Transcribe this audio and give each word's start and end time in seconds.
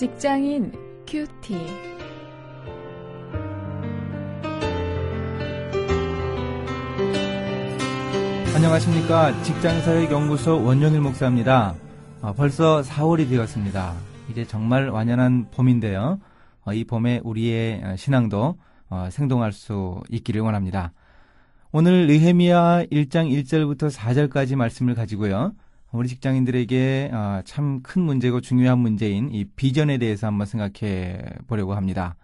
직장인 0.00 0.72
큐티. 1.06 1.54
안녕하십니까. 8.56 9.42
직장사역연구소 9.42 10.64
원영일 10.64 11.02
목사입니다. 11.02 11.74
어, 12.22 12.32
벌써 12.32 12.80
4월이 12.80 13.28
되었습니다. 13.28 13.94
이제 14.30 14.46
정말 14.46 14.88
완연한 14.88 15.50
봄인데요. 15.50 16.18
어, 16.64 16.72
이 16.72 16.84
봄에 16.84 17.20
우리의 17.22 17.82
어, 17.84 17.96
신앙도 17.96 18.56
어, 18.88 19.08
생동할 19.10 19.52
수 19.52 20.00
있기를 20.08 20.40
원합니다. 20.40 20.94
오늘 21.72 22.06
느헤미야 22.06 22.84
1장 22.90 23.30
1절부터 23.30 23.94
4절까지 23.94 24.56
말씀을 24.56 24.94
가지고요. 24.94 25.52
우리 25.92 26.08
직장인들에게 26.08 27.10
어, 27.12 27.42
참큰 27.44 28.02
문제고 28.02 28.40
중요한 28.40 28.78
문제인 28.78 29.28
이 29.32 29.44
비전에 29.44 29.98
대해서 29.98 30.28
한번 30.28 30.46
생각해 30.46 31.20
보려고 31.48 31.74
합니다. 31.74 32.16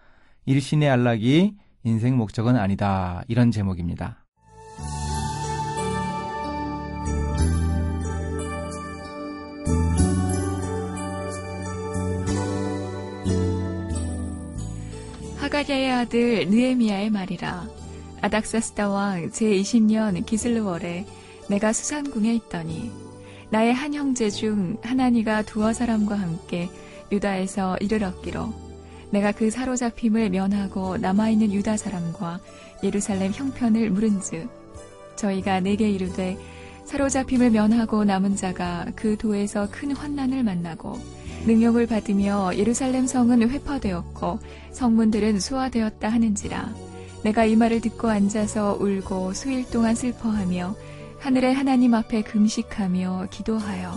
일신의 0.44 0.88
안락이 0.88 1.56
인생 1.82 2.16
목적은 2.16 2.56
아니다. 2.56 3.22
이런 3.26 3.50
제목입니다. 3.50 4.24
하가랴의 15.38 15.90
아들 15.92 16.48
느에미야의 16.48 17.10
말이라. 17.10 17.68
아닥사스다 18.20 18.88
왕 18.88 19.30
제20년 19.30 20.24
기슬르월에 20.24 21.04
내가 21.48 21.72
수산궁에 21.72 22.34
있더니 22.34 23.05
나의 23.56 23.72
한 23.72 23.94
형제 23.94 24.28
중 24.28 24.76
하나니가 24.82 25.40
두어 25.40 25.72
사람과 25.72 26.14
함께 26.14 26.68
유다에서 27.10 27.78
이르렀기로 27.78 28.52
내가 29.12 29.32
그 29.32 29.50
사로잡힘을 29.50 30.28
면하고 30.28 30.98
남아있는 30.98 31.54
유다 31.54 31.78
사람과 31.78 32.38
예루살렘 32.82 33.32
형편을 33.32 33.88
물은즉 33.88 34.50
저희가 35.16 35.60
내게 35.60 35.88
이르되 35.88 36.36
사로잡힘을 36.84 37.48
면하고 37.48 38.04
남은 38.04 38.36
자가 38.36 38.88
그 38.94 39.16
도에서 39.16 39.70
큰 39.70 39.92
환난을 39.92 40.42
만나고 40.42 41.00
능력을 41.46 41.86
받으며 41.86 42.50
예루살렘 42.56 43.06
성은 43.06 43.48
회파되었고 43.48 44.38
성문들은 44.72 45.40
수화되었다 45.40 46.10
하는지라 46.10 46.74
내가 47.24 47.46
이 47.46 47.56
말을 47.56 47.80
듣고 47.80 48.10
앉아서 48.10 48.76
울고 48.78 49.32
수일 49.32 49.64
동안 49.70 49.94
슬퍼하며 49.94 50.74
하늘의 51.18 51.54
하나님 51.54 51.94
앞에 51.94 52.22
금식하며 52.22 53.26
기도하여 53.30 53.92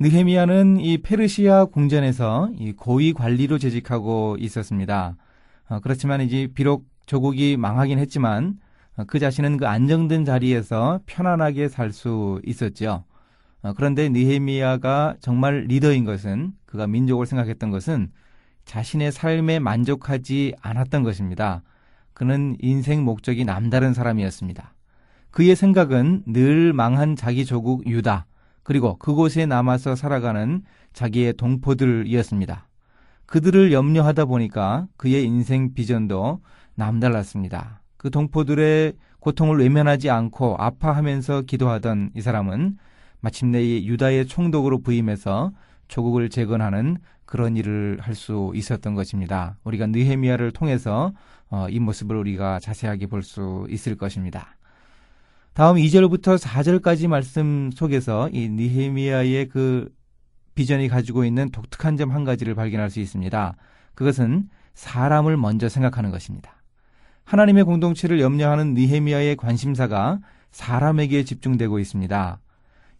느헤미야는 0.00 0.80
이 0.80 0.98
페르시아 0.98 1.66
궁전에서 1.66 2.50
이 2.58 2.72
고위 2.72 3.12
관리로 3.12 3.58
재직하고 3.58 4.36
있었습니다. 4.40 5.16
어, 5.68 5.80
그렇지만 5.80 6.20
이제 6.20 6.48
비록 6.52 6.86
조국이 7.06 7.56
망하긴 7.56 7.98
했지만 8.00 8.56
어, 8.96 9.04
그 9.06 9.20
자신은 9.20 9.58
그 9.58 9.68
안정된 9.68 10.24
자리에서 10.24 11.00
편안하게 11.06 11.68
살 11.68 11.92
수 11.92 12.40
있었죠. 12.44 13.04
어, 13.08 13.11
그런데 13.76 14.08
느헤미야가 14.08 15.16
정말 15.20 15.66
리더인 15.68 16.04
것은 16.04 16.52
그가 16.66 16.86
민족을 16.86 17.26
생각했던 17.26 17.70
것은 17.70 18.10
자신의 18.64 19.12
삶에 19.12 19.58
만족하지 19.58 20.54
않았던 20.60 21.02
것입니다. 21.02 21.62
그는 22.12 22.56
인생 22.60 23.04
목적이 23.04 23.44
남다른 23.44 23.94
사람이었습니다. 23.94 24.74
그의 25.30 25.56
생각은 25.56 26.24
늘 26.26 26.72
망한 26.72 27.16
자기 27.16 27.44
조국 27.44 27.86
유다, 27.86 28.26
그리고 28.62 28.96
그곳에 28.98 29.46
남아서 29.46 29.94
살아가는 29.94 30.62
자기의 30.92 31.34
동포들이었습니다. 31.34 32.68
그들을 33.26 33.72
염려하다 33.72 34.26
보니까 34.26 34.86
그의 34.96 35.24
인생 35.24 35.72
비전도 35.72 36.42
남달랐습니다. 36.74 37.80
그 37.96 38.10
동포들의 38.10 38.94
고통을 39.20 39.58
외면하지 39.58 40.10
않고 40.10 40.56
아파하면서 40.58 41.42
기도하던 41.42 42.10
이 42.14 42.20
사람은 42.20 42.76
마침내 43.22 43.62
이 43.62 43.88
유다의 43.88 44.26
총독으로 44.26 44.82
부임해서 44.82 45.52
조국을 45.88 46.28
재건하는 46.28 46.98
그런 47.24 47.56
일을 47.56 47.98
할 48.00 48.14
수 48.14 48.52
있었던 48.54 48.94
것입니다. 48.94 49.56
우리가 49.64 49.86
느헤미야를 49.86 50.50
통해서 50.50 51.12
어, 51.48 51.66
이 51.70 51.78
모습을 51.78 52.16
우리가 52.16 52.58
자세하게 52.60 53.06
볼 53.06 53.22
수 53.22 53.66
있을 53.70 53.96
것입니다. 53.96 54.56
다음 55.54 55.76
2절부터 55.76 56.38
4절까지 56.38 57.08
말씀 57.08 57.70
속에서 57.72 58.28
이 58.32 58.48
니헤미야의 58.48 59.48
그 59.48 59.88
비전이 60.54 60.88
가지고 60.88 61.24
있는 61.24 61.50
독특한 61.50 61.96
점 61.96 62.10
한 62.10 62.24
가지를 62.24 62.54
발견할 62.54 62.90
수 62.90 63.00
있습니다. 63.00 63.54
그것은 63.94 64.48
사람을 64.74 65.36
먼저 65.36 65.68
생각하는 65.68 66.10
것입니다. 66.10 66.56
하나님의 67.24 67.64
공동체를 67.64 68.20
염려하는 68.20 68.74
니헤미야의 68.74 69.36
관심사가 69.36 70.18
사람에게 70.50 71.24
집중되고 71.24 71.78
있습니다. 71.78 72.38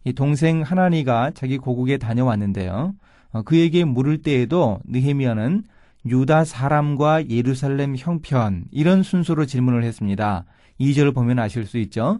이 0.03 0.13
동생 0.13 0.61
하나니가 0.61 1.31
자기 1.31 1.57
고국에 1.57 1.97
다녀왔는데요. 1.97 2.93
어, 3.31 3.41
그에게 3.43 3.83
물을 3.85 4.21
때에도 4.21 4.79
느헤미야는 4.85 5.63
유다 6.05 6.43
사람과 6.43 7.29
예루살렘 7.29 7.95
형편 7.95 8.65
이런 8.71 9.03
순서로 9.03 9.45
질문을 9.45 9.83
했습니다. 9.83 10.45
2절을 10.79 11.13
보면 11.13 11.39
아실 11.39 11.65
수 11.65 11.77
있죠. 11.77 12.19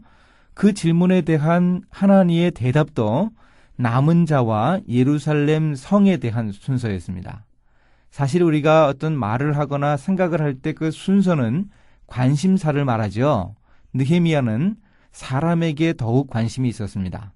그 0.53 0.73
질문에 0.73 1.21
대한 1.21 1.81
하나니의 1.89 2.51
대답도 2.51 3.31
남은 3.75 4.25
자와 4.27 4.79
예루살렘 4.87 5.75
성에 5.75 6.17
대한 6.17 6.51
순서였습니다. 6.51 7.43
사실 8.11 8.43
우리가 8.43 8.87
어떤 8.87 9.17
말을 9.17 9.57
하거나 9.57 9.97
생각을 9.97 10.39
할 10.41 10.61
때 10.61 10.73
그 10.73 10.91
순서는 10.91 11.69
관심사를 12.07 12.85
말하죠. 12.85 13.55
느헤미야는 13.93 14.75
사람에게 15.11 15.93
더욱 15.97 16.29
관심이 16.29 16.69
있었습니다. 16.69 17.33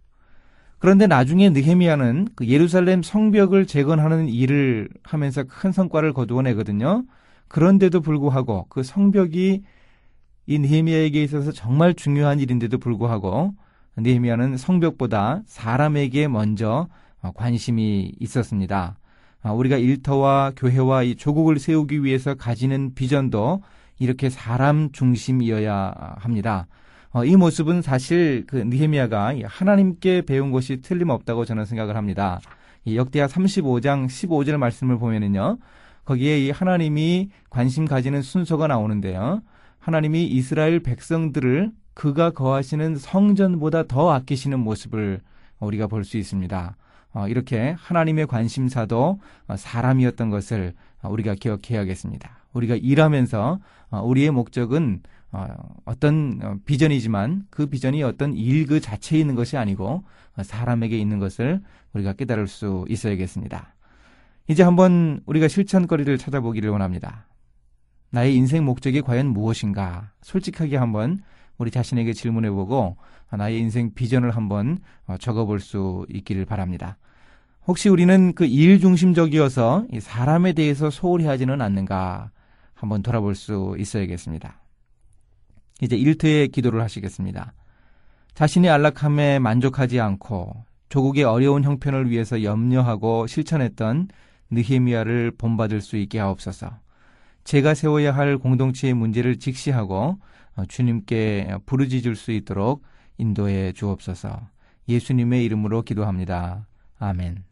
그런데 0.79 1.07
나중에 1.07 1.49
느헤미야는 1.49 2.29
그 2.35 2.47
예루살렘 2.47 3.01
성벽을 3.01 3.65
재건하는 3.65 4.29
일을 4.29 4.89
하면서 5.03 5.43
큰 5.43 5.71
성과를 5.71 6.13
거두어내거든요. 6.13 7.03
그런데도 7.47 8.01
불구하고 8.01 8.67
그 8.69 8.83
성벽이 8.83 9.63
이 10.45 10.59
느헤미야에게 10.59 11.23
있어서 11.23 11.51
정말 11.51 11.93
중요한 11.93 12.39
일인데도 12.39 12.77
불구하고 12.77 13.53
느헤미야는 13.97 14.57
성벽보다 14.57 15.41
사람에게 15.45 16.27
먼저 16.27 16.87
관심이 17.33 18.13
있었습니다. 18.19 18.97
아, 19.41 19.51
우리가 19.51 19.77
일터와 19.77 20.53
교회와 20.55 21.03
이 21.03 21.15
조국을 21.15 21.59
세우기 21.59 22.03
위해서 22.03 22.35
가지는 22.35 22.93
비전도 22.93 23.61
이렇게 23.99 24.29
사람 24.29 24.91
중심이어야 24.91 26.15
합니다. 26.17 26.67
어, 27.11 27.25
이 27.25 27.35
모습은 27.35 27.81
사실 27.81 28.43
그 28.47 28.57
느헤미야가 28.57 29.35
하나님께 29.45 30.23
배운 30.23 30.51
것이 30.51 30.81
틀림없다고 30.81 31.45
저는 31.45 31.65
생각을 31.65 31.95
합니다. 31.95 32.39
역대하 32.87 33.27
35장 33.27 34.07
15절 34.07 34.57
말씀을 34.57 34.97
보면은요. 34.97 35.57
거기에 36.05 36.45
이 36.45 36.51
하나님이 36.51 37.29
관심 37.49 37.85
가지는 37.85 38.21
순서가 38.21 38.67
나오는데요. 38.67 39.41
하나님이 39.79 40.25
이스라엘 40.25 40.79
백성들을 40.81 41.71
그가 41.93 42.29
거하시는 42.31 42.95
성전보다 42.97 43.83
더 43.87 44.11
아끼시는 44.11 44.59
모습을 44.59 45.21
우리가 45.59 45.87
볼 45.87 46.03
수 46.03 46.17
있습니다. 46.17 46.75
어, 47.13 47.27
이렇게 47.27 47.75
하나님의 47.79 48.27
관심사도 48.27 49.19
어, 49.47 49.57
사람이었던 49.57 50.29
것을 50.29 50.73
우리가 51.03 51.35
기억해야겠습니다. 51.35 52.37
우리가 52.53 52.75
일하면서 52.75 53.59
어, 53.89 54.01
우리의 54.01 54.31
목적은 54.31 55.01
어떤 55.85 56.61
비전이지만 56.65 57.45
그 57.49 57.67
비전이 57.67 58.01
어떤 58.03 58.33
일 58.33 58.65
그 58.67 58.79
자체에 58.79 59.19
있는 59.19 59.35
것이 59.35 59.57
아니고 59.57 60.03
사람에게 60.41 60.97
있는 60.97 61.19
것을 61.19 61.61
우리가 61.93 62.13
깨달을 62.13 62.47
수 62.47 62.85
있어야겠습니다. 62.89 63.73
이제 64.47 64.63
한번 64.63 65.21
우리가 65.25 65.47
실천거리를 65.47 66.17
찾아보기를 66.17 66.69
원합니다. 66.69 67.27
나의 68.11 68.35
인생 68.35 68.63
목적이 68.63 69.01
과연 69.01 69.27
무엇인가? 69.27 70.11
솔직하게 70.21 70.77
한번 70.77 71.19
우리 71.57 71.71
자신에게 71.71 72.13
질문해보고 72.13 72.95
나의 73.37 73.59
인생 73.59 73.93
비전을 73.93 74.31
한번 74.31 74.77
어, 75.05 75.17
적어볼 75.17 75.59
수 75.59 76.05
있기를 76.09 76.45
바랍니다. 76.45 76.97
혹시 77.67 77.89
우리는 77.89 78.33
그 78.33 78.45
일 78.45 78.79
중심적이어서 78.79 79.87
사람에 79.99 80.53
대해서 80.53 80.89
소홀히 80.89 81.25
하지는 81.25 81.61
않는가 81.61 82.31
한번 82.73 83.03
돌아볼 83.03 83.35
수 83.35 83.75
있어야겠습니다. 83.77 84.61
이제 85.81 85.95
일터의 85.95 86.49
기도를 86.49 86.81
하시겠습니다. 86.81 87.53
자신의 88.33 88.69
안락함에 88.69 89.39
만족하지 89.39 89.99
않고 89.99 90.63
조국의 90.89 91.23
어려운 91.23 91.63
형편을 91.63 92.09
위해서 92.09 92.43
염려하고 92.43 93.27
실천했던 93.27 94.09
느헤미야를 94.51 95.31
본받을 95.37 95.81
수 95.81 95.97
있게 95.97 96.19
하옵소서. 96.19 96.79
제가 97.43 97.73
세워야 97.73 98.15
할 98.15 98.37
공동체의 98.37 98.93
문제를 98.93 99.39
직시하고 99.39 100.19
어, 100.55 100.65
주님께 100.67 101.55
부르짖을 101.65 102.15
수 102.15 102.31
있도록 102.31 102.83
인도해 103.17 103.71
주옵소서. 103.73 104.49
예수님의 104.89 105.43
이름으로 105.45 105.81
기도합니다. 105.81 106.67
아멘. 106.99 107.43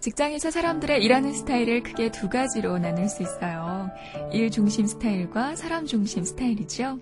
직장에서 0.00 0.50
사람들의 0.50 1.02
일하는 1.02 1.32
스타일을 1.32 1.82
크게 1.82 2.10
두 2.12 2.28
가지로 2.28 2.78
나눌 2.78 3.08
수 3.08 3.22
있어요. 3.22 3.90
일 4.32 4.50
중심 4.50 4.86
스타일과 4.86 5.56
사람 5.56 5.86
중심 5.86 6.22
스타일이죠. 6.24 7.00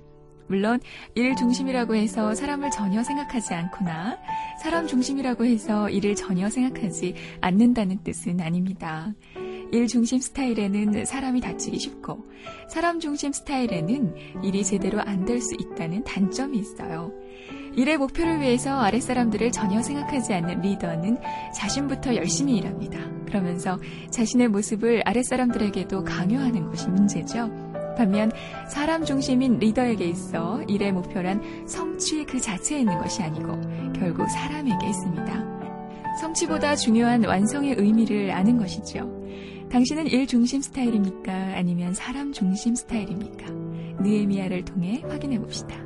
물론 0.48 0.80
일 1.14 1.34
중심이라고 1.34 1.96
해서 1.96 2.34
사람을 2.34 2.70
전혀 2.70 3.02
생각하지 3.02 3.52
않거나 3.52 4.16
사람 4.62 4.86
중심이라고 4.86 5.44
해서 5.44 5.90
일을 5.90 6.14
전혀 6.14 6.48
생각하지 6.48 7.14
않는다는 7.40 8.02
뜻은 8.04 8.40
아닙니다. 8.40 9.12
일 9.72 9.88
중심 9.88 10.20
스타일에는 10.20 11.04
사람이 11.04 11.40
다치기 11.40 11.78
쉽고 11.78 12.24
사람 12.68 13.00
중심 13.00 13.32
스타일에는 13.32 14.14
일이 14.44 14.64
제대로 14.64 15.00
안 15.00 15.24
될 15.24 15.40
수 15.40 15.54
있다는 15.58 16.04
단점이 16.04 16.56
있어요. 16.58 17.12
일의 17.76 17.98
목표를 17.98 18.40
위해서 18.40 18.70
아랫사람들을 18.80 19.52
전혀 19.52 19.82
생각하지 19.82 20.32
않는 20.32 20.62
리더는 20.62 21.18
자신부터 21.54 22.16
열심히 22.16 22.56
일합니다. 22.56 22.98
그러면서 23.26 23.78
자신의 24.10 24.48
모습을 24.48 25.02
아랫사람들에게도 25.04 26.04
강요하는 26.04 26.66
것이 26.68 26.88
문제죠. 26.88 27.50
반면 27.96 28.30
사람 28.68 29.04
중심인 29.04 29.58
리더에게 29.58 30.06
있어 30.06 30.62
일의 30.68 30.92
목표란 30.92 31.66
성취 31.66 32.24
그 32.24 32.40
자체에 32.40 32.80
있는 32.80 32.98
것이 32.98 33.22
아니고 33.22 33.60
결국 33.92 34.28
사람에게 34.30 34.88
있습니다. 34.88 35.56
성취보다 36.20 36.76
중요한 36.76 37.24
완성의 37.24 37.74
의미를 37.78 38.30
아는 38.30 38.56
것이죠. 38.56 39.14
당신은 39.70 40.06
일 40.06 40.26
중심 40.26 40.62
스타일입니까? 40.62 41.32
아니면 41.32 41.92
사람 41.92 42.32
중심 42.32 42.74
스타일입니까? 42.74 43.46
느에미아를 44.00 44.64
통해 44.64 45.02
확인해 45.08 45.38
봅시다. 45.38 45.85